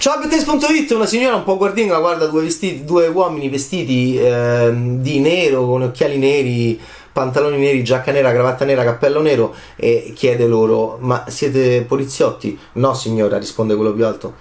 Ciao 0.00 0.18
Bettes.it, 0.18 0.92
una 0.92 1.04
signora 1.04 1.36
un 1.36 1.44
po' 1.44 1.58
guardinga 1.58 1.98
guarda 1.98 2.24
due, 2.24 2.44
vestiti, 2.44 2.84
due 2.84 3.06
uomini 3.08 3.50
vestiti 3.50 4.16
eh, 4.16 4.72
di 4.74 5.20
nero 5.20 5.66
con 5.66 5.82
occhiali 5.82 6.16
neri, 6.16 6.80
pantaloni 7.12 7.58
neri, 7.58 7.84
giacca 7.84 8.10
nera, 8.10 8.32
cravatta 8.32 8.64
nera, 8.64 8.82
cappello 8.82 9.20
nero 9.20 9.54
e 9.76 10.14
chiede 10.16 10.46
loro 10.46 10.96
ma 11.02 11.26
siete 11.28 11.82
poliziotti? 11.82 12.58
No 12.72 12.94
signora, 12.94 13.36
risponde 13.36 13.74
quello 13.74 13.92
più 13.92 14.06
alto 14.06 14.34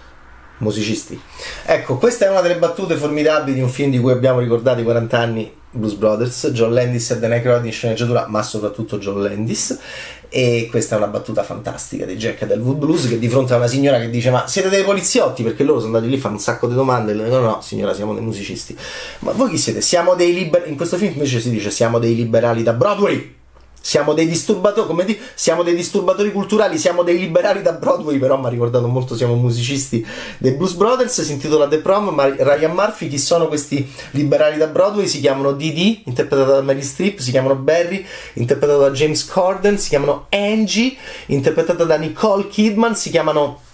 musicisti. 0.60 1.20
Ecco, 1.66 1.98
questa 1.98 2.28
è 2.28 2.30
una 2.30 2.40
delle 2.40 2.56
battute 2.56 2.96
formidabili 2.96 3.56
di 3.56 3.62
un 3.62 3.68
film 3.68 3.92
di 3.92 4.00
cui 4.00 4.14
abbiamo 4.14 4.40
ricordato 4.40 4.80
i 4.80 4.86
40 4.86 5.20
anni, 5.20 5.54
Blues 5.72 5.94
Brothers, 5.94 6.50
John 6.54 6.74
Landis 6.74 7.12
e 7.12 7.20
Dan 7.20 7.32
Aykroyd 7.32 7.66
in 7.66 7.72
sceneggiatura, 7.72 8.26
ma 8.28 8.42
soprattutto 8.42 8.98
John 8.98 9.22
Landis. 9.22 9.78
E 10.32 10.68
questa 10.70 10.96
è 10.96 10.98
una 10.98 11.08
battuta 11.08 11.42
fantastica 11.42 12.06
di 12.06 12.16
Jack 12.16 12.46
Delwood 12.46 12.78
Blues 12.78 13.08
che 13.08 13.18
di 13.18 13.28
fronte 13.28 13.54
a 13.54 13.58
una 13.58 13.66
signora 13.66 14.00
che 14.00 14.12
dice 14.12 14.30
ma 14.30 14.48
siete 14.48 14.70
dei 14.70 14.84
poliziotti 14.84 15.42
perché 15.42 15.64
loro 15.64 15.80
sono 15.80 15.96
andati 15.96 16.12
lì 16.12 16.20
a 16.20 16.22
fare 16.22 16.36
un 16.36 16.40
sacco 16.40 16.68
di 16.68 16.76
domande 16.76 17.14
e 17.14 17.16
loro 17.16 17.30
no 17.30 17.40
no 17.40 17.62
signora 17.62 17.96
siamo 17.96 18.14
dei 18.14 18.22
musicisti 18.22 18.78
ma 19.20 19.32
voi 19.32 19.50
chi 19.50 19.58
siete? 19.58 19.82
siamo 19.82 20.14
dei 20.14 20.36
liberali 20.36 20.70
in 20.70 20.78
questo 20.78 20.98
film 20.98 21.14
invece 21.14 21.40
si 21.40 21.50
dice 21.50 21.72
siamo 21.72 21.98
dei 21.98 22.14
liberali 22.14 22.62
da 22.62 22.74
Broadway 22.74 23.38
siamo 23.82 24.14
dei 24.14 24.28
disturbatori, 24.28 24.88
come 24.88 25.06
di, 25.06 25.20
siamo 25.34 25.64
dei 25.64 25.76
disturbatori 25.76 26.32
culturali, 26.32 26.78
siamo 26.78 27.04
dei 27.04 27.18
liberali 27.18 27.62
da 27.62 27.74
Broadway, 27.74 28.18
però 28.18 28.38
mi 28.38 28.46
ha 28.46 28.50
ricordato 28.50 28.88
molto, 28.88 29.16
siamo 29.16 29.36
musicisti 29.36 30.06
dei 30.38 30.52
Blues 30.52 30.74
Brothers, 30.74 31.22
si 31.22 31.32
intitola 31.32 31.68
The 31.68 31.80
Prom, 31.80 32.10
ma 32.10 32.26
Ryan 32.26 32.74
Murphy, 32.74 33.08
chi 33.08 33.18
sono 33.18 33.48
questi 33.48 33.90
liberali 34.12 34.58
da 34.58 34.68
Broadway? 34.68 35.08
Si 35.08 35.20
chiamano 35.20 35.54
Didi, 35.54 36.04
interpretato 36.06 36.52
da 36.52 36.62
Mary 36.62 36.84
Streep, 36.84 37.20
si 37.20 37.32
chiamano 37.32 37.56
Barry, 37.56 38.06
interpretato 38.34 38.80
da 38.80 38.92
James 38.92 39.26
Corden, 39.26 39.78
si 39.78 39.90
chiamano 39.90 40.28
Angie, 40.30 40.96
interpretata 41.28 41.84
da 41.84 41.98
Nicole 41.98 42.48
Kidman, 42.48 42.96
si 42.96 43.10
chiamano 43.10 43.68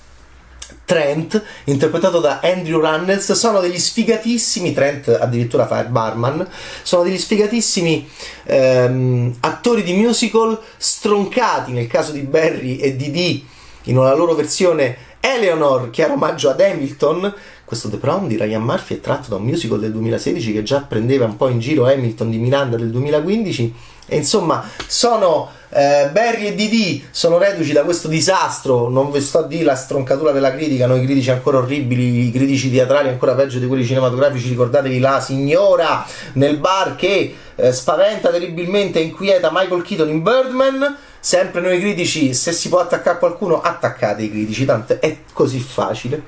Trent, 0.86 1.44
interpretato 1.66 2.20
da 2.20 2.40
Andrew 2.44 2.80
Runnels, 2.80 3.32
sono 3.32 3.60
degli 3.60 3.80
sfigatissimi, 3.80 4.72
Trent 4.72 5.10
addirittura 5.10 5.66
fa 5.66 5.82
il 5.82 5.90
barman, 5.90 6.48
sono 6.84 7.04
degli 7.04 7.18
sfigatissimi 7.18 8.08
ehm, 8.44 9.36
attori 9.42 9.84
di 9.84 9.94
musical 9.94 10.60
stroncati 10.78 11.72
nel 11.72 11.88
caso 11.88 12.12
di 12.12 12.22
Barry 12.22 12.78
e 12.78 12.96
di 12.96 13.12
Dee 13.12 13.44
in 13.86 13.98
una 13.98 14.14
loro 14.14 14.34
versione 14.34 15.14
Eleanor 15.20 15.90
che 15.90 16.04
era 16.04 16.14
omaggio 16.14 16.50
ad 16.50 16.62
Hamilton. 16.62 17.34
Questo 17.66 17.90
The 17.90 17.98
Prom 17.98 18.28
di 18.28 18.38
Ryan 18.38 18.62
Murphy 18.62 18.98
è 18.98 19.00
tratto 19.00 19.30
da 19.30 19.38
un 19.38 19.44
musical 19.44 19.80
del 19.80 19.92
2016 19.92 20.54
che 20.54 20.62
già 20.62 20.82
prendeva 20.82 21.26
un 21.26 21.36
po' 21.36 21.48
in 21.48 21.60
giro 21.60 21.88
Hamilton 21.88 22.30
di 22.30 22.38
Miranda 22.38 22.78
del 22.78 22.92
2015 22.92 23.74
e 24.08 24.18
insomma 24.18 24.64
sono 24.86 25.50
eh, 25.76 26.08
Barry 26.10 26.46
e 26.48 26.56
Didi 26.56 27.06
sono 27.12 27.38
reduci 27.38 27.74
da 27.74 27.84
questo 27.84 28.08
disastro, 28.08 28.88
non 28.88 29.12
vi 29.12 29.20
sto 29.20 29.40
a 29.40 29.44
dire 29.44 29.66
la 29.66 29.76
stroncatura 29.76 30.32
della 30.32 30.54
critica, 30.54 30.88
noi 30.88 31.04
critici 31.04 31.32
ancora 31.32 31.58
orribili, 31.58 32.28
i 32.28 32.32
critici 32.32 32.72
teatrali 32.72 33.10
ancora 33.10 33.34
peggio 33.34 33.60
di 33.60 33.68
quelli 33.68 33.86
cinematografici, 33.86 34.48
ricordatevi 34.48 35.00
la 35.00 35.20
signora 35.20 36.06
nel 36.34 36.60
bar 36.60 36.96
che 36.96 37.36
eh, 37.56 37.74
spaventa 37.74 38.30
terribilmente 38.30 39.00
e 39.00 39.04
inquieta 39.04 39.50
Michael 39.52 39.82
Keaton 39.82 40.08
in 40.08 40.24
Birdman, 40.24 40.96
sempre 41.20 41.60
noi 41.60 41.78
critici, 41.78 42.34
se 42.34 42.54
si 42.54 42.70
può 42.70 42.80
attaccare 42.80 43.20
qualcuno, 43.20 43.60
attaccate 43.60 44.24
i 44.24 44.30
critici, 44.30 44.64
tanto 44.64 45.02
è 45.02 45.18
così 45.34 45.60
facile. 45.60 46.24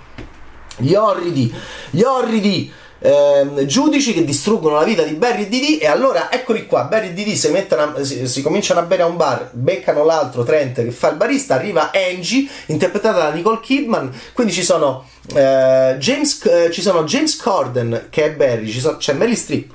Gli 0.75 0.93
orridi, 0.93 1.51
gli 1.89 2.01
orridi 2.01 2.69
ehm, 2.99 3.65
giudici 3.65 4.13
che 4.13 4.23
distruggono 4.23 4.75
la 4.75 4.83
vita 4.83 5.03
di 5.03 5.13
Barry 5.13 5.43
e 5.43 5.47
Didi 5.47 5.77
e 5.77 5.87
allora 5.87 6.31
eccoli 6.31 6.65
qua 6.65 6.83
Barry 6.83 7.09
e 7.09 7.13
Didi 7.13 7.35
si, 7.35 7.49
mettono, 7.49 8.03
si, 8.03 8.27
si, 8.27 8.41
cominciano 8.41 8.79
a 8.79 8.83
bere 8.83 9.03
a 9.03 9.05
un 9.05 9.17
bar 9.17 9.49
beccano 9.53 10.03
l'altro 10.03 10.43
Trent 10.43 10.83
che 10.83 10.91
fa 10.91 11.09
il 11.09 11.17
barista 11.17 11.55
arriva 11.55 11.91
Angie 11.93 12.47
interpretata 12.67 13.19
da 13.19 13.31
Nicole 13.31 13.59
Kidman 13.59 14.11
quindi 14.33 14.53
ci 14.53 14.63
sono, 14.63 15.07
eh, 15.33 15.95
James, 15.99 16.45
eh, 16.45 16.71
ci 16.71 16.81
sono 16.81 17.03
James 17.03 17.36
Corden 17.37 18.07
che 18.09 18.25
è 18.25 18.31
Barry 18.31 18.71
so, 18.71 18.97
c'è 18.97 19.13
Melly 19.13 19.36
Streep 19.36 19.73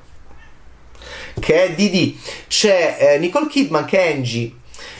che 1.38 1.64
è 1.64 1.72
Didi 1.74 2.18
c'è 2.48 2.96
eh, 2.98 3.18
Nicole 3.18 3.46
Kidman 3.46 3.84
che 3.84 3.98
è 3.98 4.12
Angie 4.12 4.52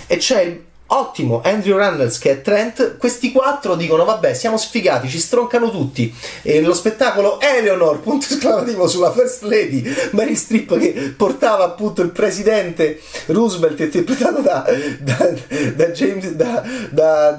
e 0.06 0.16
c'è 0.16 0.43
il 0.43 0.71
ottimo 0.95 1.41
Andrew 1.45 1.77
Reynolds 1.77 2.19
che 2.19 2.31
è 2.31 2.43
Trent, 2.43 2.97
questi 2.97 3.33
quattro 3.33 3.75
dicono 3.75 4.05
vabbè 4.05 4.35
siamo 4.35 4.57
sfigati, 4.57 5.09
ci 5.09 5.19
stroncano 5.19 5.71
tutti. 5.71 6.15
E 6.43 6.61
lo 6.61 6.75
spettacolo 6.75 7.41
Eleanor, 7.41 8.01
punto 8.01 8.27
esclamativo 8.31 8.87
sulla 8.87 9.13
First 9.13 9.43
Lady 9.43 9.85
Mary 10.13 10.35
Strip 10.35 10.79
che 10.79 11.15
portava 11.17 11.65
appunto 11.65 12.03
il 12.03 12.11
presidente 12.11 13.01
Roosevelt 13.27 13.81
interpretato 13.81 14.41
da, 14.41 14.65
da, 15.01 15.31
da 15.75 15.87
James 15.87 16.31
da, 16.33 16.63
da, 16.91 17.33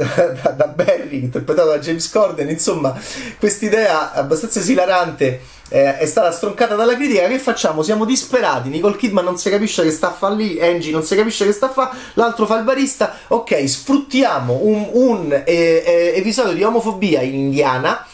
Barry 0.76 1.22
interpretato 1.24 1.70
da 1.70 1.80
James 1.80 2.10
Corden. 2.10 2.50
Insomma 2.50 3.00
quest'idea 3.40 4.14
abbastanza 4.14 4.60
esilarante 4.60 5.42
eh, 5.70 5.98
è 5.98 6.06
stata 6.06 6.32
stroncata 6.32 6.76
dalla 6.76 6.96
critica. 6.96 7.28
Che 7.28 7.40
facciamo? 7.40 7.82
Siamo 7.82 8.06
disperati. 8.06 8.70
Nicole 8.70 8.96
Kidman 8.96 9.24
non 9.24 9.38
si 9.38 9.50
capisce 9.50 9.84
che 9.84 9.92
sta 9.92 10.10
a 10.10 10.14
fare 10.14 10.36
lì. 10.36 10.62
Angie 10.62 10.92
non 10.92 11.04
si 11.04 11.16
capisce 11.16 11.46
che 11.46 11.52
sta 11.52 11.68
a 11.68 11.72
fare. 11.72 11.98
L'altro 12.14 12.46
fa 12.46 12.58
il 12.58 12.64
barista. 12.64 13.18
Ok, 13.30 13.68
sfruttiamo 13.68 14.60
un, 14.62 14.90
un 14.92 15.32
eh, 15.32 15.44
eh, 15.46 16.14
episodio 16.16 16.54
di 16.54 16.64
omofobia 16.64 17.22
in 17.22 17.34
Indiana. 17.34 18.06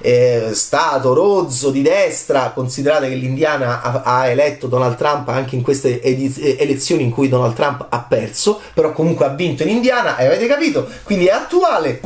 Eh, 0.00 0.50
stato 0.52 1.12
rozzo 1.12 1.70
di 1.70 1.82
destra, 1.82 2.52
considerate 2.54 3.08
che 3.08 3.16
l'Indiana 3.16 3.82
ha, 3.82 4.02
ha, 4.04 4.28
eletto 4.28 4.68
Donald 4.68 4.96
Trump 4.96 5.28
anche 5.28 5.56
in 5.56 5.62
queste 5.62 6.00
ediz- 6.00 6.38
elezioni 6.38 7.02
in 7.02 7.10
cui 7.10 7.28
Donald 7.28 7.54
Trump 7.54 7.84
ha 7.88 7.98
perso, 8.08 8.60
però 8.74 8.92
comunque 8.92 9.24
ha 9.24 9.30
vinto 9.30 9.64
in 9.64 9.70
Indiana, 9.70 10.16
avete 10.16 10.46
capito? 10.46 10.86
Quindi 11.02 11.26
è 11.26 11.32
attuale 11.32 12.00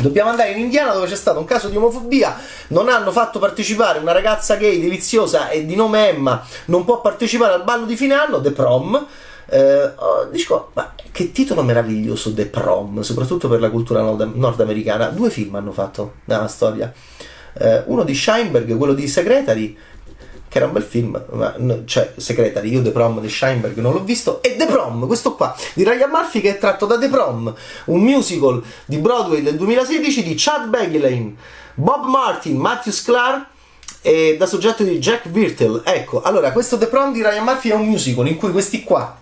Dobbiamo 0.00 0.30
andare 0.30 0.52
in 0.52 0.58
Indiana 0.58 0.92
dove 0.92 1.06
c'è 1.06 1.16
stato 1.16 1.38
un 1.38 1.44
caso 1.44 1.68
di 1.68 1.76
omofobia, 1.76 2.36
non 2.68 2.88
hanno 2.88 3.12
fatto 3.12 3.38
partecipare 3.38 3.98
una 3.98 4.12
ragazza 4.12 4.56
gay 4.56 4.80
deliziosa 4.80 5.50
e 5.50 5.66
di 5.66 5.74
nome 5.74 6.08
Emma, 6.08 6.42
non 6.66 6.84
può 6.84 7.00
partecipare 7.00 7.52
al 7.52 7.64
ballo 7.64 7.84
di 7.84 7.96
fine 7.96 8.14
anno, 8.14 8.40
The 8.40 8.52
Prom. 8.52 9.06
Eh, 9.52 9.92
oh, 9.96 10.28
dico, 10.30 10.70
ma 10.74 10.94
che 11.10 11.32
titolo 11.32 11.62
meraviglioso 11.62 12.32
The 12.32 12.46
Prom, 12.46 13.00
soprattutto 13.00 13.48
per 13.48 13.60
la 13.60 13.68
cultura 13.68 14.00
nord- 14.00 14.34
nordamericana. 14.34 15.08
Due 15.08 15.28
film 15.28 15.56
hanno 15.56 15.72
fatto 15.72 16.14
nella 16.26 16.48
storia. 16.48 16.92
Eh, 17.52 17.82
uno 17.86 18.04
di 18.04 18.14
Scheinberg, 18.14 18.76
quello 18.76 18.94
di 18.94 19.08
Secretary, 19.08 19.76
che 20.50 20.56
era 20.58 20.66
un 20.66 20.72
bel 20.72 20.82
film, 20.82 21.24
ma, 21.30 21.54
cioè 21.84 22.12
Secretary, 22.16 22.72
io 22.72 22.82
The 22.82 22.90
Prom 22.90 23.20
di 23.20 23.28
Scheinberg 23.28 23.78
non 23.78 23.92
l'ho 23.92 24.02
visto, 24.02 24.42
e 24.42 24.56
The 24.56 24.66
Prom, 24.66 25.06
questo 25.06 25.36
qua, 25.36 25.56
di 25.74 25.84
Ryan 25.84 26.10
Murphy 26.10 26.40
che 26.40 26.56
è 26.56 26.58
tratto 26.58 26.86
da 26.86 26.98
The 26.98 27.08
Prom, 27.08 27.54
un 27.84 28.00
musical 28.00 28.60
di 28.84 28.96
Broadway 28.98 29.42
del 29.42 29.54
2016 29.54 30.24
di 30.24 30.34
Chad 30.36 30.66
Beglane, 30.66 31.34
Bob 31.74 32.04
Martin, 32.06 32.56
Matthew 32.56 32.92
Sklar 32.92 33.48
e 34.02 34.34
da 34.36 34.46
soggetto 34.46 34.82
di 34.82 34.98
Jack 34.98 35.28
Virtel. 35.28 35.82
Ecco, 35.84 36.20
allora, 36.20 36.50
questo 36.50 36.76
The 36.76 36.88
Prom 36.88 37.12
di 37.12 37.22
Ryan 37.22 37.44
Murphy 37.44 37.70
è 37.70 37.74
un 37.74 37.86
musical 37.86 38.26
in 38.26 38.36
cui 38.36 38.50
questi 38.50 38.82
qua, 38.82 39.18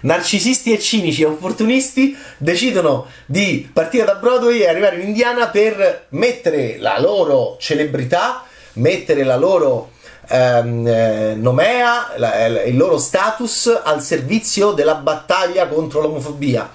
narcisisti 0.00 0.72
e 0.72 0.80
cinici 0.80 1.22
e 1.22 1.26
opportunisti 1.26 2.16
decidono 2.36 3.06
di 3.26 3.70
partire 3.72 4.04
da 4.04 4.16
Broadway 4.16 4.62
e 4.62 4.68
arrivare 4.68 4.96
in 4.96 5.06
Indiana 5.06 5.46
per 5.46 6.06
mettere 6.10 6.78
la 6.78 7.00
loro 7.00 7.56
celebrità 7.60 8.42
mettere 8.78 9.24
la 9.24 9.36
loro 9.36 9.90
ehm, 10.28 10.86
eh, 10.86 11.34
nomea, 11.36 12.14
la, 12.16 12.46
il 12.46 12.76
loro 12.76 12.98
status 12.98 13.80
al 13.82 14.02
servizio 14.02 14.72
della 14.72 14.94
battaglia 14.94 15.68
contro 15.68 16.00
l'omofobia 16.00 16.68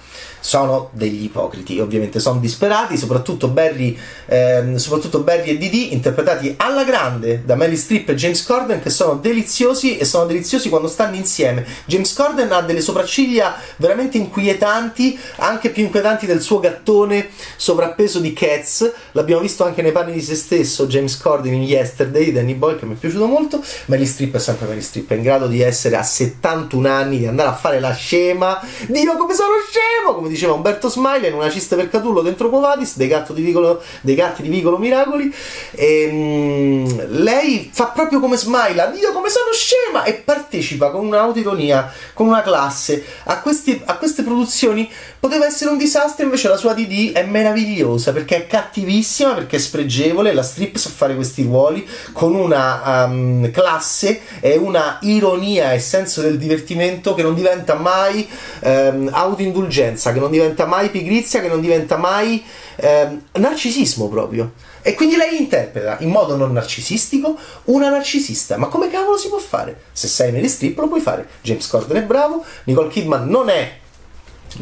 sono 0.44 0.90
degli 0.92 1.24
ipocriti, 1.24 1.80
ovviamente 1.80 2.20
sono 2.20 2.38
disperati, 2.38 2.98
soprattutto 2.98 3.48
Barry, 3.48 3.96
ehm, 4.26 4.76
soprattutto 4.76 5.20
Barry 5.20 5.48
e 5.48 5.56
Didi, 5.56 5.94
interpretati 5.94 6.52
alla 6.58 6.84
grande 6.84 7.44
da 7.46 7.54
Mary 7.54 7.76
Streep 7.76 8.10
e 8.10 8.14
James 8.14 8.44
Corden, 8.44 8.82
che 8.82 8.90
sono 8.90 9.14
deliziosi 9.14 9.96
e 9.96 10.04
sono 10.04 10.26
deliziosi 10.26 10.68
quando 10.68 10.86
stanno 10.86 11.16
insieme. 11.16 11.64
James 11.86 12.12
Corden 12.12 12.52
ha 12.52 12.60
delle 12.60 12.82
sopracciglia 12.82 13.56
veramente 13.78 14.18
inquietanti, 14.18 15.18
anche 15.36 15.70
più 15.70 15.84
inquietanti 15.84 16.26
del 16.26 16.42
suo 16.42 16.60
gattone 16.60 17.30
sovrappeso 17.56 18.18
di 18.18 18.34
Cats, 18.34 18.92
l'abbiamo 19.12 19.40
visto 19.40 19.64
anche 19.64 19.80
nei 19.80 19.92
panni 19.92 20.12
di 20.12 20.20
se 20.20 20.34
stesso, 20.34 20.86
James 20.86 21.16
Corden 21.16 21.54
in 21.54 21.62
Yesterday, 21.62 22.32
Danny 22.32 22.52
Boy, 22.52 22.76
che 22.76 22.84
mi 22.84 22.92
è 22.92 22.98
piaciuto 22.98 23.24
molto, 23.24 23.62
Mary 23.86 24.04
Streep 24.04 24.34
è 24.34 24.38
sempre 24.38 24.66
Mary 24.66 24.82
Streep, 24.82 25.10
è 25.10 25.14
in 25.14 25.22
grado 25.22 25.46
di 25.46 25.62
essere 25.62 25.96
a 25.96 26.02
71 26.02 26.86
anni, 26.86 27.16
di 27.16 27.26
andare 27.26 27.48
a 27.48 27.54
fare 27.54 27.80
la 27.80 27.94
scema, 27.94 28.60
Dio 28.88 29.16
come 29.16 29.32
sono 29.32 29.54
scemo, 29.70 30.14
come 30.14 30.32
diceva 30.34 30.52
Umberto 30.52 30.88
Smile 30.88 31.28
in 31.28 31.34
una 31.34 31.50
cista 31.50 31.76
per 31.76 31.88
Catullo 31.88 32.20
dentro 32.20 32.50
Covadis 32.50 32.96
dei, 32.96 33.08
di 33.08 33.42
Vicolo, 33.42 33.80
dei 34.02 34.14
gatti 34.14 34.42
di 34.42 34.48
Vicolo 34.48 34.78
Miracoli. 34.78 35.32
E 35.72 36.08
um, 36.10 37.06
lei 37.22 37.70
fa 37.72 37.86
proprio 37.86 38.20
come 38.20 38.36
Smile 38.36 38.92
Dio 38.94 39.12
come 39.12 39.28
sono 39.30 39.52
scema! 39.52 40.04
E 40.04 40.14
partecipa 40.14 40.90
con 40.90 41.06
un'autironia 41.06 41.92
con 42.12 42.26
una 42.26 42.42
classe. 42.42 43.04
A, 43.24 43.40
questi, 43.40 43.80
a 43.84 43.96
queste 43.96 44.22
produzioni 44.22 44.90
poteva 45.24 45.46
essere 45.46 45.70
un 45.70 45.78
disastro 45.78 46.24
invece 46.24 46.48
la 46.48 46.56
sua 46.56 46.74
DD 46.74 47.12
è 47.12 47.24
meravigliosa 47.24 48.12
perché 48.12 48.36
è 48.36 48.46
cattivissima 48.46 49.32
perché 49.32 49.56
è 49.56 49.58
spregevole 49.58 50.34
la 50.34 50.42
strip 50.42 50.76
sa 50.76 50.90
fare 50.90 51.14
questi 51.14 51.44
ruoli 51.44 51.88
con 52.12 52.34
una 52.34 53.06
um, 53.06 53.50
classe 53.50 54.20
e 54.40 54.56
una 54.56 54.98
ironia 55.00 55.72
e 55.72 55.78
senso 55.78 56.20
del 56.20 56.36
divertimento 56.36 57.14
che 57.14 57.22
non 57.22 57.34
diventa 57.34 57.74
mai 57.74 58.28
um, 58.60 59.08
autoindulgenza 59.10 60.12
che 60.12 60.20
non 60.20 60.23
diventa 60.30 60.66
mai 60.66 60.90
pigrizia, 60.90 61.40
che 61.40 61.48
non 61.48 61.60
diventa 61.60 61.96
mai 61.96 62.42
eh, 62.76 63.18
narcisismo 63.32 64.08
proprio. 64.08 64.52
E 64.82 64.94
quindi 64.94 65.16
lei 65.16 65.40
interpreta 65.40 65.96
in 66.00 66.10
modo 66.10 66.36
non 66.36 66.52
narcisistico 66.52 67.36
una 67.64 67.88
narcisista. 67.88 68.56
Ma 68.56 68.66
come 68.66 68.90
cavolo 68.90 69.16
si 69.16 69.28
può 69.28 69.38
fare? 69.38 69.84
Se 69.92 70.08
sei 70.08 70.32
nelle 70.32 70.48
strip 70.48 70.78
lo 70.78 70.88
puoi 70.88 71.00
fare. 71.00 71.26
James 71.40 71.66
Corden 71.66 72.02
è 72.02 72.04
bravo, 72.04 72.44
Nicole 72.64 72.88
Kidman 72.88 73.28
non 73.28 73.48
è 73.48 73.82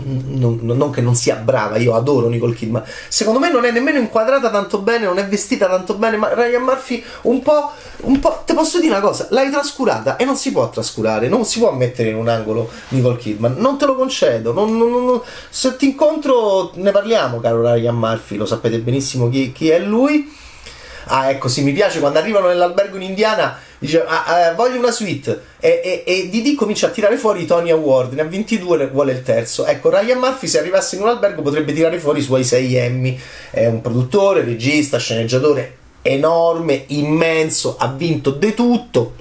non, 0.05 0.61
non, 0.63 0.91
che 0.91 1.01
non 1.01 1.15
sia 1.15 1.37
brava, 1.37 1.77
io 1.77 1.95
adoro 1.95 2.29
Nicole 2.29 2.55
Kidman. 2.55 2.83
Secondo 3.09 3.39
me 3.39 3.51
non 3.51 3.65
è 3.65 3.71
nemmeno 3.71 3.99
inquadrata 3.99 4.51
tanto 4.51 4.79
bene, 4.79 5.05
non 5.05 5.19
è 5.19 5.27
vestita 5.27 5.69
tanto 5.69 5.95
bene. 5.95 6.17
Ma 6.17 6.33
Ryan 6.35 6.63
Murphy, 6.63 7.03
un 7.23 7.43
po', 7.43 7.71
un 8.03 8.19
po'. 8.19 8.43
Te 8.45 8.55
posso 8.55 8.79
dire 8.81 8.93
una 8.93 9.01
cosa: 9.01 9.27
l'hai 9.31 9.51
trascurata 9.51 10.17
e 10.17 10.25
non 10.25 10.37
si 10.37 10.53
può 10.53 10.69
trascurare, 10.71 11.29
non 11.29 11.45
si 11.45 11.59
può 11.59 11.73
mettere 11.73 12.11
in 12.11 12.17
un 12.17 12.29
angolo 12.29 12.71
Nicole 12.89 13.17
Kidman. 13.17 13.57
Non 13.59 13.79
te 13.79 13.87
lo 13.87 13.97
concedo. 13.97 14.53
Non, 14.53 14.77
non, 14.77 15.21
se 15.49 15.77
ti 15.77 15.87
incontro, 15.87 16.73
ne 16.75 16.91
parliamo, 16.91 17.41
caro 17.41 17.63
Ryan 17.63 17.97
Murphy. 17.97 18.37
Lo 18.37 18.47
sapete 18.47 18.79
benissimo 18.79 19.29
chi, 19.29 19.53
chi 19.53 19.69
è 19.69 19.79
lui. 19.79 20.41
Ah, 21.07 21.31
ecco, 21.31 21.49
sì, 21.49 21.63
mi 21.63 21.73
piace 21.73 21.99
quando 21.99 22.19
arrivano 22.19 22.47
nell'albergo 22.47 22.97
in 22.97 23.03
Indiana 23.03 23.59
dice 23.83 24.05
ah, 24.05 24.25
ah, 24.25 24.55
voglio 24.55 24.79
una 24.79 24.93
suite. 24.93 25.43
E, 25.59 25.81
e, 25.85 26.05
e 26.07 26.29
Didi 26.29 26.55
comincia 26.55 26.87
a 26.87 26.91
tirare 26.91 27.17
fuori 27.17 27.43
i 27.43 27.47
Tony 27.47 27.71
Award. 27.71 28.13
Ne 28.13 28.23
ha 28.23 28.27
22 28.27 28.87
vuole 28.89 29.13
il 29.13 29.23
terzo. 29.23 29.67
Ecco 29.67 29.91
Ryan 29.91 30.19
Murphy 30.19 30.47
se 30.47 30.61
arrivasse 30.61 30.97
in 30.97 31.03
un 31.03 31.09
albergo 31.09 31.43
potrebbe 31.43 31.73
tirare 31.73 31.99
fuori 31.99 32.21
i 32.21 32.23
suoi 32.23 32.45
6 32.45 32.75
Emmy. 32.77 33.19
È 33.51 33.67
un 33.67 33.81
produttore, 33.81 34.45
regista, 34.45 34.99
sceneggiatore 34.99 35.81
enorme, 36.03 36.85
immenso 36.89 37.77
ha 37.79 37.89
vinto 37.89 38.31
di 38.31 38.55
tutto. 38.55 39.15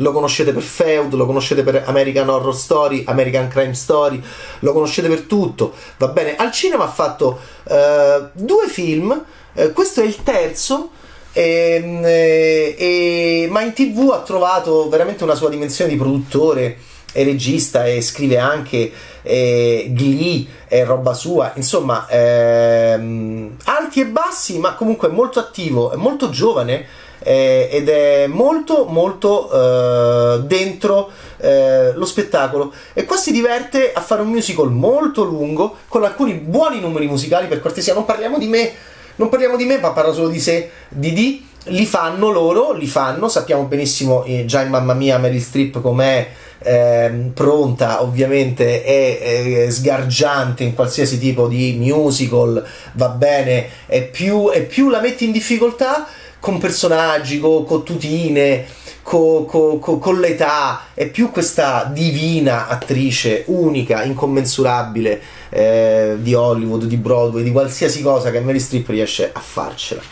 Lo 0.00 0.12
conoscete 0.12 0.52
per 0.52 0.62
Feud, 0.62 1.14
lo 1.14 1.24
conoscete 1.24 1.62
per 1.62 1.84
American 1.86 2.28
Horror 2.28 2.54
Story, 2.54 3.04
American 3.06 3.48
Crime 3.48 3.72
Story, 3.72 4.22
lo 4.58 4.72
conoscete 4.72 5.08
per 5.08 5.22
tutto, 5.22 5.72
va 5.96 6.08
bene. 6.08 6.36
Al 6.36 6.52
cinema 6.52 6.84
ha 6.84 6.90
fatto 6.90 7.40
uh, 7.62 8.28
due 8.34 8.68
film, 8.68 9.24
uh, 9.54 9.72
questo 9.72 10.02
è 10.02 10.04
il 10.04 10.22
terzo, 10.22 10.90
e, 11.36 11.82
ehm, 11.82 12.04
e, 12.04 12.74
e, 12.78 13.48
ma 13.50 13.60
in 13.60 13.74
tv 13.74 14.10
ha 14.10 14.20
trovato 14.20 14.88
veramente 14.88 15.22
una 15.22 15.34
sua 15.34 15.50
dimensione 15.50 15.90
di 15.90 15.96
produttore 15.96 16.78
e 17.12 17.24
regista 17.24 17.86
e 17.86 18.00
scrive 18.00 18.38
anche 18.38 18.90
eh, 19.22 19.90
Glee 19.90 20.46
e 20.66 20.84
roba 20.84 21.12
sua. 21.12 21.52
Insomma 21.56 22.06
ehm, 22.08 23.56
alti 23.64 24.00
e 24.00 24.06
bassi 24.06 24.58
ma 24.58 24.74
comunque 24.74 25.08
molto 25.08 25.38
attivo 25.38 25.92
è 25.92 25.96
molto 25.96 26.30
giovane 26.30 26.86
eh, 27.18 27.68
ed 27.70 27.88
è 27.88 28.26
molto 28.26 28.84
molto 28.84 29.50
eh, 29.50 30.40
dentro 30.40 31.10
eh, 31.36 31.92
lo 31.94 32.06
spettacolo. 32.06 32.72
E 32.94 33.04
qua 33.04 33.16
si 33.16 33.30
diverte 33.30 33.92
a 33.92 34.00
fare 34.00 34.22
un 34.22 34.28
musical 34.28 34.70
molto 34.70 35.22
lungo 35.22 35.76
con 35.88 36.02
alcuni 36.02 36.32
buoni 36.34 36.80
numeri 36.80 37.06
musicali 37.06 37.46
per 37.46 37.60
cortesia 37.60 37.92
non 37.92 38.06
parliamo 38.06 38.38
di 38.38 38.46
me 38.46 38.94
non 39.16 39.28
parliamo 39.28 39.56
di 39.56 39.64
me, 39.64 39.78
ma 39.78 39.90
parla 39.90 40.12
solo 40.12 40.28
di 40.28 40.40
sé, 40.40 40.70
di 40.88 41.12
D. 41.12 41.40
Li 41.70 41.84
fanno 41.84 42.30
loro, 42.30 42.72
li 42.72 42.86
fanno, 42.86 43.28
sappiamo 43.28 43.64
benissimo 43.64 44.22
eh, 44.22 44.44
già 44.44 44.62
in 44.62 44.68
Mamma 44.68 44.94
Mia 44.94 45.18
Mary 45.18 45.40
Strip 45.40 45.80
com'è 45.80 46.28
eh, 46.58 47.30
pronta, 47.34 48.02
ovviamente 48.02 48.84
è, 48.84 49.64
è, 49.64 49.70
sgargiante 49.70 50.64
in 50.64 50.74
qualsiasi 50.74 51.18
tipo 51.18 51.48
di 51.48 51.76
musical, 51.78 52.64
va 52.92 53.08
bene, 53.08 53.68
è 53.86 54.04
più, 54.04 54.50
più 54.68 54.88
la 54.88 55.00
metti 55.00 55.24
in 55.24 55.32
difficoltà 55.32 56.06
con 56.38 56.58
personaggi, 56.58 57.40
con, 57.40 57.64
con 57.64 57.82
tutine, 57.84 58.66
con, 59.06 59.46
con, 59.46 60.00
con, 60.00 60.18
l'età, 60.18 60.86
è 60.92 61.06
più 61.06 61.30
questa 61.30 61.84
divina 61.84 62.66
attrice 62.66 63.44
unica, 63.46 64.02
incommensurabile 64.02 65.22
eh, 65.48 66.16
di 66.18 66.34
Hollywood, 66.34 66.86
di 66.86 66.96
Broadway, 66.96 67.44
di 67.44 67.52
qualsiasi 67.52 68.02
cosa 68.02 68.32
che 68.32 68.40
Mary 68.40 68.58
Streep 68.58 68.88
riesce 68.88 69.30
a 69.32 69.38
farcela. 69.38 70.02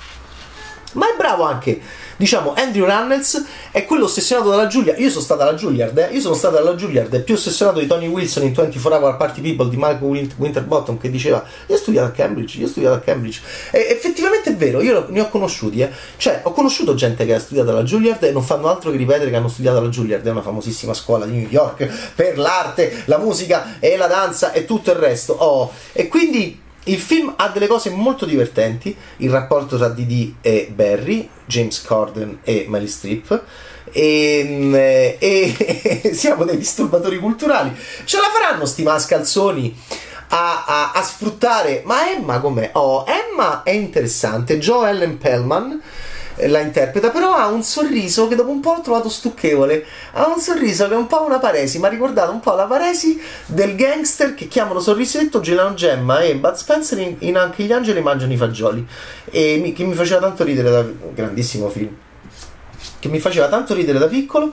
Ma 0.94 1.12
è 1.12 1.16
bravo 1.16 1.44
anche 1.44 1.80
diciamo 2.16 2.54
Andrew 2.56 2.86
Runnels 2.86 3.44
è 3.70 3.84
quello 3.84 4.04
ossessionato 4.04 4.50
dalla 4.50 4.66
Juilliard 4.66 5.00
io 5.00 5.10
sono 5.10 5.22
stato 5.22 5.42
alla 5.42 5.54
Juilliard 5.54 5.96
eh? 5.98 6.08
io 6.12 6.20
sono 6.20 6.34
stato 6.34 6.56
alla 6.56 6.74
Juilliard 6.74 7.22
più 7.22 7.34
ossessionato 7.34 7.80
di 7.80 7.86
Tony 7.86 8.06
Wilson 8.06 8.44
in 8.44 8.52
24 8.52 8.98
Hour 8.98 9.16
Party 9.16 9.40
People 9.40 9.68
di 9.68 9.76
Michael 9.76 10.30
Winterbottom 10.36 10.98
che 10.98 11.10
diceva 11.10 11.44
io 11.66 11.74
ho 11.74 11.78
studiato 11.78 12.08
a 12.08 12.10
Cambridge 12.12 12.58
io 12.58 12.66
ho 12.66 12.68
studiato 12.68 12.96
a 12.96 13.00
Cambridge 13.00 13.40
e 13.70 13.88
effettivamente 13.90 14.50
è 14.50 14.56
vero 14.56 14.80
io 14.80 15.06
ne 15.08 15.20
ho 15.20 15.28
conosciuti 15.28 15.80
eh? 15.80 15.90
cioè 16.16 16.40
ho 16.44 16.52
conosciuto 16.52 16.94
gente 16.94 17.26
che 17.26 17.34
ha 17.34 17.40
studiato 17.40 17.70
alla 17.70 17.82
Juilliard 17.82 18.22
e 18.22 18.30
non 18.30 18.42
fanno 18.42 18.68
altro 18.68 18.90
che 18.90 18.96
ripetere 18.96 19.30
che 19.30 19.36
hanno 19.36 19.48
studiato 19.48 19.78
alla 19.78 19.88
Juilliard 19.88 20.24
è 20.24 20.30
una 20.30 20.42
famosissima 20.42 20.94
scuola 20.94 21.26
di 21.26 21.32
New 21.32 21.48
York 21.48 22.12
per 22.14 22.38
l'arte 22.38 23.02
la 23.06 23.18
musica 23.18 23.78
e 23.80 23.96
la 23.96 24.06
danza 24.06 24.52
e 24.52 24.64
tutto 24.64 24.90
il 24.90 24.96
resto 24.96 25.32
oh. 25.32 25.72
e 25.92 26.06
quindi 26.08 26.62
il 26.84 26.98
film 26.98 27.32
ha 27.36 27.48
delle 27.48 27.66
cose 27.66 27.90
molto 27.90 28.26
divertenti, 28.26 28.94
il 29.18 29.30
rapporto 29.30 29.76
tra 29.76 29.88
Didi 29.88 30.36
e 30.40 30.70
Barry, 30.74 31.28
James 31.46 31.82
Corden 31.82 32.40
e 32.42 32.66
Mary 32.68 32.88
Streep. 32.88 33.42
E, 33.90 35.16
e, 35.18 36.00
e, 36.02 36.14
siamo 36.14 36.44
dei 36.44 36.56
disturbatori 36.56 37.18
culturali. 37.18 37.74
Ce 38.04 38.18
la 38.18 38.30
faranno 38.32 38.66
sti 38.66 38.82
mascalzoni 38.82 39.74
a, 40.28 40.64
a, 40.66 40.92
a 40.92 41.02
sfruttare. 41.02 41.82
Ma 41.84 42.10
Emma 42.10 42.40
com'è? 42.40 42.70
Oh, 42.74 43.04
Emma 43.06 43.62
è 43.62 43.70
interessante. 43.70 44.58
Joe 44.58 44.90
Ellen 44.90 45.18
Pellman 45.18 45.80
la 46.46 46.60
interpreta, 46.60 47.10
però 47.10 47.34
ha 47.34 47.46
un 47.46 47.62
sorriso 47.62 48.26
che 48.28 48.34
dopo 48.34 48.50
un 48.50 48.60
po' 48.60 48.70
ho 48.70 48.80
trovato 48.80 49.08
stucchevole. 49.08 49.84
Ha 50.12 50.26
un 50.26 50.40
sorriso 50.40 50.88
che 50.88 50.94
è 50.94 50.96
un 50.96 51.06
po' 51.06 51.22
una 51.22 51.38
paresi, 51.38 51.78
mi 51.78 51.86
ha 51.86 51.88
ricordato 51.88 52.32
un 52.32 52.40
po' 52.40 52.54
la 52.54 52.64
paresi 52.64 53.20
del 53.46 53.74
gangster 53.76 54.34
che 54.34 54.48
chiamano 54.48 54.80
Sorrisetto, 54.80 55.40
Gelano 55.40 55.74
Gemma 55.74 56.20
e 56.20 56.36
Bud 56.36 56.54
Spencer 56.54 56.98
in, 56.98 57.16
in, 57.20 57.36
Anche 57.36 57.64
gli 57.64 57.72
angeli 57.72 58.00
mangiano 58.00 58.32
i 58.32 58.36
fagioli. 58.36 58.86
E 59.30 59.58
mi, 59.62 59.72
che 59.72 59.84
mi 59.84 59.94
faceva 59.94 60.20
tanto 60.20 60.44
ridere 60.44 60.70
da 60.70 60.84
grandissimo 61.12 61.68
film. 61.68 61.94
Che 62.98 63.08
mi 63.08 63.20
faceva 63.20 63.48
tanto 63.48 63.74
ridere 63.74 63.98
da 63.98 64.06
piccolo. 64.06 64.52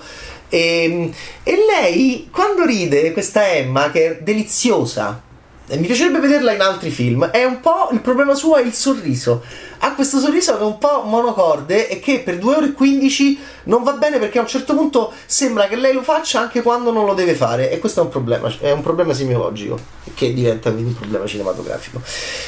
E, 0.50 1.12
e 1.44 1.58
lei, 1.66 2.30
quando 2.32 2.66
ride, 2.66 3.12
questa 3.14 3.50
Emma, 3.54 3.90
che 3.90 4.06
è 4.06 4.22
deliziosa, 4.22 5.30
e 5.72 5.78
mi 5.78 5.88
piacerebbe 5.88 6.20
vederla 6.20 6.52
in 6.52 6.60
altri 6.60 6.90
film. 6.90 7.28
È 7.28 7.46
un 7.46 7.62
po' 7.62 7.88
il 7.94 8.02
problema 8.02 8.36
suo 8.36 8.58
è 8.58 8.62
il 8.62 8.74
sorriso. 8.74 9.42
Ha 9.80 9.96
questo 9.96 10.20
sorriso 10.20 10.58
che 10.58 10.64
è 10.64 10.66
un 10.66 10.78
po' 10.78 11.04
monocorde 11.06 11.88
e 11.88 12.02
che 12.02 12.20
per 12.20 12.40
2 12.40 12.56
ore 12.56 12.66
e 12.66 12.72
15 12.74 13.40
non 13.64 13.82
va 13.82 13.94
bene 13.94 14.20
perché 14.20 14.38
a 14.38 14.42
un 14.42 14.48
certo 14.48 14.76
punto 14.76 15.14
sembra 15.26 15.70
che 15.70 15.78
lei 15.78 15.94
lo 15.94 16.04
faccia 16.04 16.42
anche 16.42 16.62
quando 16.62 16.92
non 16.92 17.06
lo 17.06 17.14
deve 17.14 17.36
fare. 17.36 17.72
E 17.72 17.80
questo 17.80 18.02
è 18.02 18.04
un 18.04 18.10
problema, 18.10 18.54
è 18.60 18.72
un 18.72 18.82
problema 18.82 19.14
semiologico 19.14 19.80
che 20.14 20.34
diventa 20.34 20.72
quindi 20.74 20.90
un 20.90 20.98
problema 20.98 21.26
cinematografico. 21.26 22.02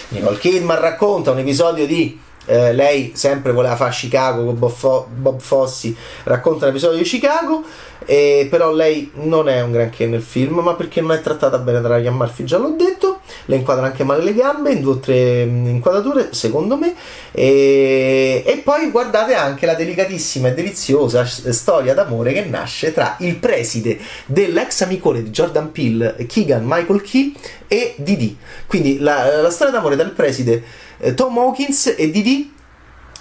Nicole 0.10 0.38
Kidman 0.38 0.82
racconta 0.82 1.32
un 1.32 1.40
episodio 1.40 1.88
di 1.88 2.20
eh, 2.46 2.74
lei 2.74 3.14
sempre 3.16 3.54
voleva 3.54 3.78
fare 3.78 3.92
Chicago 3.92 4.44
con 4.44 4.60
Bob, 4.60 4.72
Fo- 4.72 5.08
Bob 5.10 5.40
Fossi 5.40 5.96
racconta 6.24 6.66
un 6.66 6.72
episodio 6.72 6.98
di 6.98 7.04
Chicago 7.04 7.64
e 8.06 8.48
però 8.50 8.74
lei 8.74 9.12
non 9.14 9.48
è 9.48 9.62
un 9.62 9.72
granché 9.72 10.08
nel 10.08 10.22
film 10.22 10.60
ma 10.60 10.74
perché 10.76 11.00
non 11.00 11.14
è 11.14 11.22
trattata 11.22 11.58
bene 11.58 11.80
da 11.80 11.96
Ryan 11.96 12.16
Murphy 12.16 12.44
già 12.44 12.58
l'ho 12.58 12.76
detto 12.78 13.13
le 13.46 13.56
inquadra 13.56 13.86
anche 13.86 14.04
male 14.04 14.24
le 14.24 14.34
gambe 14.34 14.72
in 14.72 14.82
due 14.82 14.94
o 14.94 15.00
tre 15.00 15.42
inquadrature 15.42 16.30
secondo 16.34 16.78
me 16.78 16.94
e, 17.32 18.44
e 18.46 18.58
poi 18.64 18.90
guardate 18.90 19.34
anche 19.34 19.66
la 19.66 19.74
delicatissima 19.74 20.50
e 20.50 20.54
deliziosa 20.54 21.26
storia 21.26 21.94
d'amore 21.94 22.34
che 22.34 22.46
nasce 22.46 22.94
tra 22.94 23.16
il 23.20 23.36
preside 23.38 24.00
dell'ex 24.26 24.82
amicone 24.82 25.24
di 25.24 25.30
Jordan 25.30 25.72
Peele 25.72 26.16
Keegan 26.28 26.64
Michael 26.64 27.02
Key 27.02 27.36
e 27.68 27.96
Didi 27.98 28.38
quindi 28.68 29.00
la, 29.00 29.42
la 29.42 29.50
storia 29.50 29.74
d'amore 29.74 29.96
dal 29.96 30.12
preside 30.12 30.64
eh, 31.04 31.14
Tom 31.14 31.38
Hawkins 31.38 31.94
e 31.98 32.10
Didi, 32.10 32.54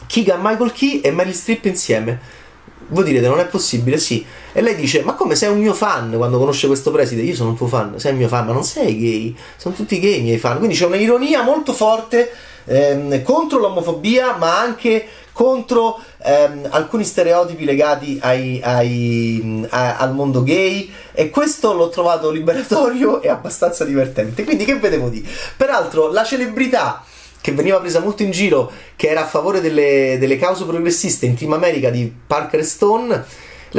Keegan 0.07 0.41
Michael 0.41 0.73
Key 0.73 1.01
e 1.01 1.11
Meryl 1.11 1.35
Streep 1.35 1.65
insieme. 1.65 2.41
Voi 2.89 3.05
direte, 3.05 3.29
non 3.29 3.39
è 3.39 3.47
possibile, 3.47 3.99
sì. 3.99 4.25
E 4.53 4.61
lei 4.61 4.75
dice, 4.75 5.03
ma 5.03 5.15
come 5.15 5.35
sei 5.35 5.51
un 5.51 5.59
mio 5.59 5.75
fan 5.75 6.13
quando 6.17 6.39
conosce 6.39 6.67
questo 6.67 6.91
preside? 6.91 7.23
Io 7.23 7.35
sono 7.35 7.51
un 7.51 7.57
tuo 7.57 7.67
fan, 7.67 7.99
sei 7.99 8.13
un 8.13 8.19
mio 8.19 8.29
fan, 8.29 8.47
ma 8.47 8.53
non 8.53 8.65
sei 8.65 8.99
gay, 8.99 9.37
sono 9.57 9.75
tutti 9.75 9.99
gay 9.99 10.19
i 10.19 10.23
miei 10.23 10.39
fan. 10.39 10.59
Quindi 10.59 10.77
c'è 10.77 10.87
un'ironia 10.87 11.43
molto 11.43 11.73
forte 11.73 12.31
ehm, 12.65 13.23
contro 13.23 13.59
l'omofobia, 13.59 14.37
ma 14.37 14.59
anche 14.59 15.07
contro 15.33 15.99
ehm, 16.23 16.69
alcuni 16.71 17.05
stereotipi 17.05 17.65
legati 17.65 18.19
ai, 18.21 18.61
ai, 18.63 19.67
a, 19.71 19.97
al 19.97 20.13
mondo 20.15 20.43
gay 20.43 20.93
e 21.13 21.31
questo 21.31 21.73
l'ho 21.73 21.89
trovato 21.89 22.31
liberatorio 22.31 23.23
e 23.23 23.29
abbastanza 23.29 23.85
divertente. 23.85 24.45
Quindi 24.45 24.65
che 24.65 24.77
vedevo 24.77 25.09
di? 25.09 25.27
Peraltro 25.57 26.11
la 26.11 26.25
celebrità 26.25 27.03
che 27.43 27.53
veniva 27.53 27.81
presa 27.81 27.99
molto 27.99 28.23
in 28.23 28.31
giro, 28.31 28.71
che 28.97 29.09
era 29.09 29.23
a 29.23 29.27
favore 29.27 29.61
delle, 29.61 30.17
delle 30.19 30.39
cause 30.39 30.65
progressiste 30.65 31.27
in 31.27 31.35
Team 31.35 31.53
America 31.53 31.91
di 31.91 32.11
Parker 32.27 32.65
Stone. 32.65 33.25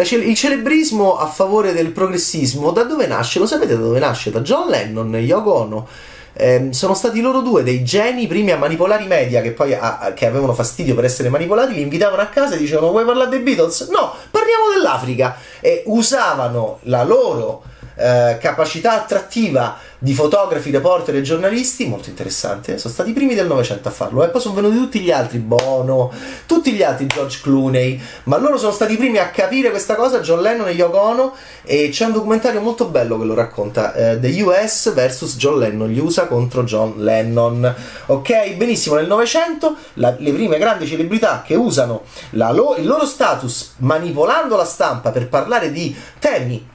Ce- 0.04 0.16
il 0.16 0.36
celebrismo 0.36 1.18
a 1.18 1.28
favore 1.28 1.72
del 1.72 1.92
progressismo, 1.92 2.72
da 2.72 2.84
dove 2.84 3.08
nasce? 3.08 3.40
Lo 3.40 3.46
sapete 3.46 3.76
da 3.76 3.82
dove 3.82 4.00
nasce? 4.00 4.32
Da 4.32 4.42
John 4.42 4.70
Lennon 4.70 5.16
Yoko 5.16 5.54
Ono. 5.54 5.88
Eh, 6.36 6.70
sono 6.72 6.94
stati 6.96 7.22
loro 7.22 7.42
due 7.42 7.62
dei 7.62 7.84
geni 7.84 8.26
primi 8.26 8.52
a 8.52 8.58
manipolare 8.58 9.04
i 9.04 9.08
media 9.08 9.42
che 9.42 9.52
poi 9.52 9.76
a, 9.76 10.14
che 10.16 10.26
avevano 10.26 10.54
fastidio 10.54 10.96
per 10.96 11.06
essere 11.06 11.30
manipolati, 11.30 11.76
li 11.76 11.82
invitavano 11.82 12.24
a 12.24 12.26
casa 12.26 12.56
e 12.56 12.58
dicevano 12.58 12.90
vuoi 12.90 13.06
parlare 13.06 13.30
dei 13.30 13.40
Beatles? 13.40 13.88
No, 13.90 14.14
parliamo 14.32 14.72
dell'Africa 14.76 15.38
e 15.62 15.84
usavano 15.86 16.80
la 16.84 17.04
loro 17.04 17.64
eh, 17.96 18.38
capacità 18.40 18.94
attrattiva 18.94 19.78
di 20.04 20.14
fotografi, 20.14 20.70
reporter 20.70 21.16
e 21.16 21.22
giornalisti, 21.22 21.88
molto 21.88 22.10
interessante, 22.10 22.78
sono 22.78 22.94
stati 22.94 23.12
i 23.12 23.14
primi 23.14 23.36
del 23.36 23.48
Novecento 23.48 23.88
a 23.88 23.92
farlo, 23.92 24.24
e 24.24 24.28
poi 24.28 24.42
sono 24.42 24.56
venuti 24.56 24.76
tutti 24.76 25.00
gli 25.00 25.12
altri, 25.12 25.38
Bono, 25.38 26.12
tutti 26.46 26.74
gli 26.74 26.84
altri, 26.84 27.08
George 27.08 27.40
Clooney, 27.42 28.00
ma 28.24 28.38
loro 28.38 28.58
sono 28.58 28.74
stati 28.74 28.94
i 28.94 28.98
primi 28.98 29.18
a 29.18 29.30
capire 29.30 29.70
questa 29.70 29.96
cosa, 29.96 30.20
John 30.20 30.42
Lennon 30.42 30.68
e 30.68 30.72
Yoko 30.72 31.00
Ono, 31.00 31.34
e 31.64 31.88
c'è 31.90 32.06
un 32.06 32.12
documentario 32.12 32.60
molto 32.60 32.88
bello 32.88 33.18
che 33.18 33.24
lo 33.24 33.34
racconta, 33.34 33.94
eh, 33.94 34.20
The 34.20 34.42
US 34.42 34.94
vs 34.94 35.38
John 35.38 35.60
Lennon, 35.60 35.88
gli 35.88 36.00
USA 36.00 36.28
contro 36.28 36.64
John 36.64 36.96
Lennon, 36.98 37.74
ok? 38.08 38.56
Benissimo, 38.56 38.96
nel 38.96 39.08
Novecento 39.08 39.76
le 39.94 40.34
prime 40.34 40.58
grandi 40.58 40.86
celebrità 40.86 41.44
che 41.46 41.56
usano 41.56 42.04
lo, 42.32 42.76
il 42.78 42.86
loro 42.86 43.06
status 43.06 43.76
manipolando 43.78 44.56
la 44.58 44.66
stampa 44.66 45.12
per 45.12 45.30
parlare 45.30 45.72
di 45.72 45.96
temi 46.20 46.72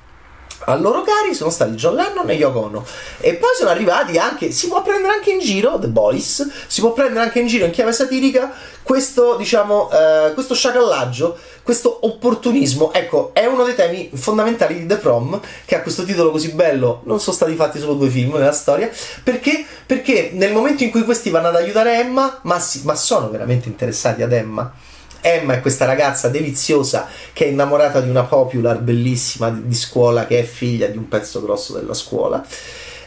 a 0.64 0.74
loro 0.76 1.02
cari 1.02 1.34
sono 1.34 1.50
stati 1.50 1.72
John 1.72 1.94
Lennon 1.94 2.28
e 2.30 2.34
Yoko 2.34 2.60
Ono. 2.60 2.84
E 3.18 3.34
poi 3.34 3.50
sono 3.56 3.70
arrivati 3.70 4.18
anche 4.18 4.50
si 4.50 4.68
può 4.68 4.82
prendere 4.82 5.14
anche 5.14 5.30
in 5.30 5.40
giro 5.40 5.78
The 5.78 5.88
Boys 5.88 6.48
si 6.66 6.80
può 6.80 6.92
prendere 6.92 7.24
anche 7.24 7.40
in 7.40 7.46
giro 7.46 7.64
in 7.64 7.70
chiave 7.70 7.92
satirica 7.92 8.52
questo 8.82 9.36
diciamo 9.36 9.90
eh, 9.90 10.32
questo 10.34 10.54
sciacallaggio 10.54 11.36
questo 11.62 11.98
opportunismo. 12.02 12.92
Ecco 12.92 13.30
è 13.32 13.44
uno 13.46 13.64
dei 13.64 13.74
temi 13.74 14.10
fondamentali 14.14 14.78
di 14.78 14.86
The 14.86 14.96
Prom 14.96 15.40
che 15.64 15.76
ha 15.76 15.82
questo 15.82 16.04
titolo 16.04 16.30
così 16.30 16.52
bello 16.52 17.02
non 17.04 17.20
sono 17.20 17.36
stati 17.36 17.54
fatti 17.54 17.78
solo 17.78 17.94
due 17.94 18.08
film 18.08 18.34
nella 18.34 18.52
storia 18.52 18.90
perché? 19.22 19.64
Perché 19.86 20.30
nel 20.32 20.52
momento 20.52 20.82
in 20.82 20.90
cui 20.90 21.04
questi 21.04 21.30
vanno 21.30 21.48
ad 21.48 21.56
aiutare 21.56 21.98
Emma 21.98 22.40
ma, 22.42 22.58
si, 22.58 22.82
ma 22.84 22.94
sono 22.94 23.30
veramente 23.30 23.68
interessati 23.68 24.22
ad 24.22 24.32
Emma 24.32 24.72
Emma 25.20 25.54
è 25.54 25.60
questa 25.60 25.84
ragazza 25.84 26.28
deliziosa 26.28 27.06
che 27.32 27.44
è 27.44 27.48
innamorata 27.48 28.00
di 28.00 28.08
una 28.08 28.24
popular 28.24 28.78
bellissima 28.78 29.50
di 29.50 29.74
scuola 29.74 30.26
che 30.26 30.40
è 30.40 30.44
figlia 30.44 30.86
di 30.86 30.96
un 30.96 31.08
pezzo 31.08 31.42
grosso 31.42 31.74
della 31.74 31.94
scuola. 31.94 32.44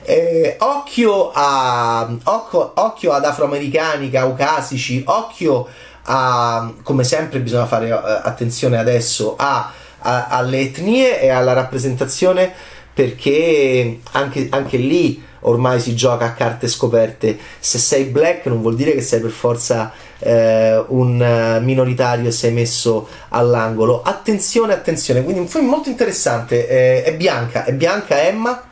Eh, 0.03 0.58
occhio, 0.60 1.32
a, 1.32 2.10
occhio, 2.24 2.72
occhio, 2.75 3.12
ad 3.12 3.24
afroamericani, 3.24 4.10
caucasici, 4.10 5.03
occhio 5.06 5.68
a, 6.03 6.74
come 6.82 7.03
sempre 7.03 7.39
bisogna 7.39 7.68
fare 7.68 7.91
uh, 7.91 8.00
attenzione 8.01 8.77
adesso 8.77 9.36
a, 9.38 9.72
a, 10.00 10.27
alle 10.27 10.62
etnie 10.62 11.22
e 11.22 11.30
alla 11.30 11.53
rappresentazione 11.53 12.51
perché 12.94 14.00
anche, 14.12 14.48
anche 14.50 14.77
lì 14.77 15.24
ormai 15.41 15.80
si 15.80 15.96
gioca 15.96 16.25
a 16.25 16.34
carte 16.34 16.68
scoperte. 16.68 17.38
Se 17.60 17.77
sei 17.77 18.06
black 18.06 18.48
non 18.48 18.62
vuol 18.62 18.75
dire 18.75 18.94
che 18.94 19.01
sei 19.01 19.22
per 19.22 19.32
forza 19.32 19.91
eh, 20.22 20.84
un 20.88 21.60
minoritario 21.62 22.30
e 22.30 22.32
sei 22.32 22.51
messo 22.51 23.08
all'angolo. 23.30 24.01
Attenzione, 24.04 24.74
attenzione. 24.74 25.24
Quindi 25.24 25.42
un 25.42 25.48
film 25.48 25.68
molto 25.68 25.90
interessante. 25.90 26.68
Eh, 26.68 27.04
è 27.04 27.13
bianca, 27.16 27.66
è 27.66 27.74
bianca 27.74 28.22
Emma. 28.22 28.63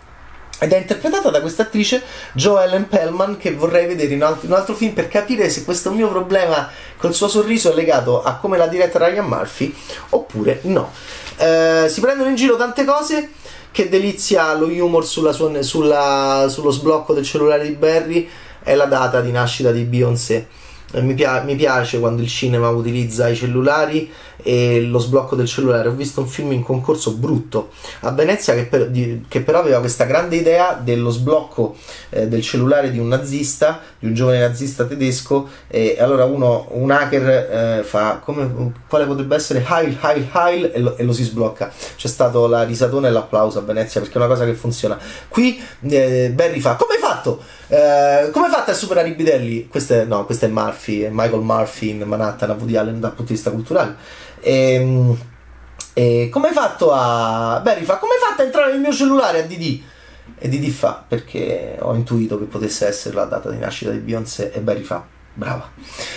Ed 0.62 0.74
è 0.74 0.77
interpretata 0.77 1.29
da 1.29 1.39
questa 1.39 1.63
attrice 1.63 2.03
Jo 2.34 2.60
Ellen 2.60 2.89
Pellman 2.89 3.38
che 3.38 3.53
vorrei 3.53 3.88
vedere 3.88 4.13
in, 4.13 4.22
alt- 4.22 4.44
in 4.44 4.51
un 4.51 4.58
altro 4.58 4.75
film 4.75 4.91
per 4.91 5.08
capire 5.08 5.50
se 5.50 5.63
questo 5.63 5.89
mio 5.89 6.10
problema 6.10 6.70
col 6.98 7.13
suo 7.13 7.29
sorriso 7.29 7.72
è 7.72 7.75
legato 7.75 8.22
a 8.22 8.36
come 8.36 8.58
l'ha 8.58 8.68
diretta 8.68 9.00
Ryan 9.00 9.25
Murphy 9.25 9.74
oppure 10.10 10.60
no. 10.63 10.91
Eh, 11.38 11.86
si 11.88 12.01
prendono 12.01 12.29
in 12.29 12.36
giro 12.36 12.58
tante 12.58 12.84
cose 12.84 13.29
che 13.72 13.88
delizia 13.88 14.53
lo 14.53 14.65
humor 14.65 15.06
sulla 15.06 15.32
sulla, 15.32 16.48
sullo 16.50 16.72
sblocco 16.72 17.13
del 17.13 17.24
cellulare 17.24 17.65
di 17.65 17.75
Barry 17.75 18.29
è 18.62 18.75
la 18.75 18.84
data 18.84 19.22
di 19.22 19.32
nascita 19.32 19.72
di 19.72 19.84
Beyoncé 19.84 20.36
eh, 20.36 20.68
mi, 20.93 21.13
pia- 21.13 21.41
mi, 21.41 21.55
piace 21.55 22.00
quando 22.00 22.22
il 22.22 22.27
cinema 22.27 22.69
utilizza 22.69 23.27
i 23.27 23.36
cellulari 23.36 24.12
e 24.41 24.81
lo 24.81 25.00
sblocco 25.00 25.36
del 25.36 25.48
cellulare. 25.48 25.89
Ho 25.89 25.93
visto 25.93 26.22
un 26.22 26.27
film 26.27 26.51
in 26.51 26.63
concorso 26.63 27.13
brutto 27.13 27.69
a 28.01 28.12
Venezia 28.12 28.53
che, 28.53 28.65
per- 28.65 28.89
di- 28.89 29.25
che 29.27 29.41
però 29.41 29.60
aveva 29.60 29.79
questa 29.79 30.05
grande 30.05 30.38
idea 30.38 30.79
dello 30.81 31.10
sblocco 31.10 31.75
eh, 32.10 32.27
del 32.27 32.41
cellulare 32.41 32.91
di 32.91 33.00
un 33.00 33.08
nazista, 33.08 33.81
di 34.00 34.08
un 34.08 34.13
giovane 34.13 34.39
nazista 34.39 34.86
tedesco. 34.86 35.48
E 35.67 35.98
allora 36.00 36.25
uno, 36.25 36.67
un 36.72 36.89
hacker 36.89 37.79
eh, 37.79 37.84
fa 37.84 38.22
come, 38.24 38.74
quale 38.88 39.05
potrebbe 39.05 39.36
essere 39.36 39.63
Heil, 39.67 39.98
Heil, 40.01 40.29
Heil 40.34 40.72
e 40.74 40.79
lo, 40.79 40.98
e 40.98 41.03
lo, 41.03 41.13
si 41.13 41.24
sblocca. 41.24 41.72
C'è 41.96 42.08
stato 42.08 42.48
la 42.48 42.63
risatona 42.63 43.08
e 43.08 43.12
l'applauso 43.12 43.60
a 43.60 43.62
Venezia 43.62 44.01
perché 44.01 44.15
è 44.15 44.17
una 44.17 44.27
cosa 44.27 44.46
che 44.46 44.53
funziona. 44.53 44.98
Qui 45.27 45.62
eh, 45.81 46.31
Barry 46.34 46.60
fa 46.60 46.75
come 46.75 46.96
hai 46.96 47.00
fatto? 47.00 47.41
Eh, 47.72 48.29
come 48.31 48.50
fate 48.50 48.72
a 48.72 48.74
superare 48.74 49.10
i 49.10 49.13
bidelli? 49.13 49.67
Questo 49.67 49.93
è, 49.93 50.03
no, 50.03 50.25
questo 50.25 50.46
è 50.46 50.48
Murphy, 50.79 51.01
è 51.01 51.09
Michael 51.12 51.41
Murphy 51.41 51.89
in 51.89 52.01
Manhattan 52.03 52.50
a 52.50 52.53
Woody 52.53 52.75
Allen 52.77 53.00
dal 53.00 53.12
punto 53.12 53.31
di 53.31 53.33
vista 53.33 53.51
culturale. 53.51 53.95
E, 54.39 54.74
ehm, 54.74 55.17
e 55.93 56.29
come 56.31 56.48
hai 56.48 56.53
fatto 56.53 56.91
a... 56.93 57.59
Barry 57.62 57.83
fa, 57.83 57.98
come 57.98 58.13
hai 58.13 58.29
fatto 58.29 58.41
a 58.41 58.45
entrare 58.45 58.71
nel 58.71 58.79
mio 58.79 58.93
cellulare 58.93 59.43
a 59.43 59.45
DD? 59.45 59.81
E 60.38 60.48
DD 60.48 60.69
fa, 60.69 61.03
perché 61.05 61.77
ho 61.81 61.93
intuito 61.93 62.39
che 62.39 62.45
potesse 62.45 62.88
essere 62.88 63.15
la 63.15 63.25
data 63.25 63.50
di 63.50 63.57
nascita 63.57 63.91
di 63.91 63.98
Beyoncé 63.98 64.53
e 64.53 64.59
Barry 64.62 64.83
fa, 64.83 65.03
brava. 65.33 65.69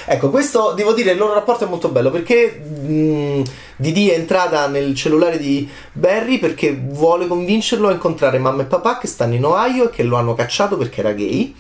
Ecco, 0.04 0.30
questo 0.30 0.72
devo 0.76 0.92
dire, 0.92 1.12
il 1.12 1.18
loro 1.18 1.34
rapporto 1.34 1.64
è 1.64 1.68
molto 1.68 1.88
bello 1.88 2.10
perché 2.10 2.52
mh, 2.52 3.42
Didi 3.76 4.10
è 4.10 4.14
entrata 4.14 4.68
nel 4.68 4.94
cellulare 4.94 5.38
di 5.38 5.68
Barry 5.92 6.38
perché 6.38 6.78
vuole 6.80 7.26
convincerlo 7.26 7.88
a 7.88 7.92
incontrare 7.92 8.38
mamma 8.38 8.62
e 8.62 8.66
papà 8.66 8.98
che 8.98 9.08
stanno 9.08 9.34
in 9.34 9.44
Ohio 9.44 9.86
e 9.86 9.90
che 9.90 10.04
lo 10.04 10.16
hanno 10.16 10.34
cacciato 10.34 10.76
perché 10.76 11.00
era 11.00 11.12
gay 11.12 11.54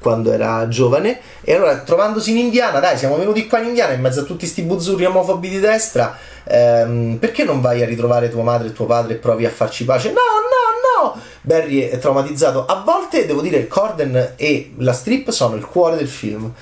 quando 0.00 0.32
era 0.32 0.66
giovane. 0.68 1.20
E 1.42 1.54
allora 1.54 1.78
trovandosi 1.78 2.30
in 2.32 2.38
Indiana 2.38 2.80
dai 2.80 2.98
siamo 2.98 3.16
venuti 3.16 3.46
qua 3.46 3.58
in 3.60 3.68
Indiana 3.68 3.92
in 3.92 4.00
mezzo 4.00 4.20
a 4.20 4.24
tutti 4.24 4.40
questi 4.40 4.62
buzzurri 4.62 5.04
omofobi 5.04 5.48
di 5.48 5.60
destra 5.60 6.16
ehm, 6.44 7.16
perché 7.18 7.44
non 7.44 7.60
vai 7.60 7.82
a 7.82 7.86
ritrovare 7.86 8.30
tua 8.30 8.42
madre 8.42 8.68
e 8.68 8.72
tuo 8.72 8.86
padre 8.86 9.14
e 9.14 9.16
provi 9.16 9.46
a 9.46 9.50
farci 9.50 9.84
pace? 9.84 10.08
No 10.08 10.14
no 10.14 11.12
no! 11.12 11.20
Barry 11.42 11.88
è 11.88 11.98
traumatizzato. 11.98 12.66
A 12.66 12.82
volte 12.84 13.26
devo 13.26 13.40
dire 13.40 13.66
Corden 13.66 14.34
e 14.36 14.72
la 14.78 14.92
strip 14.92 15.30
sono 15.30 15.56
il 15.56 15.64
cuore 15.64 15.96
del 15.96 16.08
film. 16.08 16.52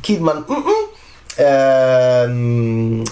Kidman 0.00 0.44
ehm, 1.36 3.02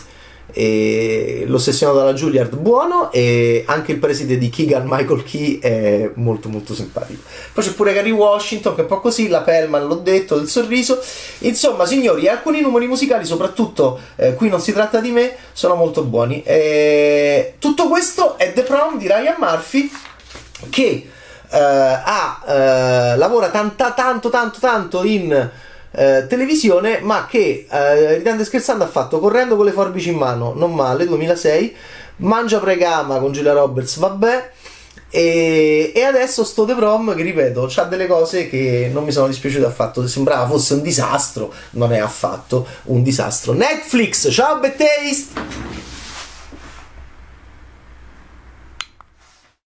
l'ossessionato 0.55 1.99
dalla 1.99 2.13
Juilliard 2.13 2.55
buono 2.57 3.11
e 3.11 3.65
anche 3.67 3.93
il 3.93 3.99
preside 3.99 4.39
di 4.39 4.51
Keegan 4.51 4.85
Michael 4.87 5.25
Key 5.25 5.59
è 5.59 6.11
molto 6.15 6.49
molto 6.49 6.75
simpatico. 6.75 7.23
Poi 7.53 7.65
c'è 7.65 7.73
pure 7.73 7.93
Gary 7.93 8.11
Washington 8.11 8.75
che 8.75 8.81
è 8.81 8.83
un 8.83 8.89
po' 8.89 9.01
così 9.01 9.29
la 9.29 9.41
Pellman 9.41 9.87
l'ho 9.87 9.97
detto 9.97 10.37
del 10.37 10.49
sorriso. 10.49 11.01
Insomma 11.39 11.87
signori 11.87 12.29
alcuni 12.29 12.61
numeri 12.61 12.87
musicali 12.87 13.25
soprattutto 13.25 13.99
eh, 14.17 14.35
qui 14.35 14.49
non 14.49 14.61
si 14.61 14.73
tratta 14.73 15.01
di 15.01 15.11
me 15.11 15.37
sono 15.53 15.75
molto 15.75 16.03
buoni. 16.03 16.43
E 16.43 17.55
tutto 17.59 17.89
questo 17.89 18.37
è 18.37 18.53
The 18.53 18.63
Prom 18.63 18.99
di 18.99 19.07
Ryan 19.07 19.37
Murphy 19.39 19.91
che 20.71 21.09
eh, 21.51 21.59
ha, 21.59 22.43
eh, 22.47 23.17
lavora 23.17 23.51
tanto 23.51 23.93
tanto 23.95 24.31
tanto 24.31 24.59
tanto 24.59 25.05
in 25.05 25.51
eh, 25.93 26.27
televisione, 26.29 27.01
ma 27.01 27.27
che 27.27 27.67
eh, 27.71 28.17
ridendo 28.17 28.43
e 28.43 28.45
scherzando 28.45 28.85
ha 28.85 28.89
fatto 28.89 29.19
Correndo 29.19 29.57
con 29.57 29.65
le 29.65 29.73
forbici 29.73 30.11
in 30.11 30.17
mano, 30.17 30.53
non 30.55 30.75
male, 30.75 31.07
2006, 31.07 31.77
Mangia 32.17 32.59
pregama 32.59 33.19
con 33.19 33.33
Giulia 33.33 33.53
Roberts, 33.53 33.97
vabbè. 33.99 34.51
E, 35.15 35.93
e, 35.95 36.03
adesso 36.05 36.43
sto 36.43 36.65
The 36.65 36.75
Prom 36.75 37.15
che 37.15 37.23
ripeto 37.23 37.71
ha 37.77 37.85
delle 37.85 38.07
cose 38.07 38.49
che 38.49 38.89
non 38.91 39.05
mi 39.05 39.13
sono 39.13 39.27
dispiaciute 39.27 39.67
affatto 39.67 40.07
sembrava 40.09 40.47
fosse 40.47 40.73
un 40.73 40.81
disastro 40.81 41.53
non 41.73 41.93
è 41.93 41.99
affatto 41.99 42.67
un 42.85 43.03
disastro 43.03 43.53
Netflix 43.53 44.33
ciao 44.33 44.59
Bad 44.59 44.75
Taste 44.75 45.82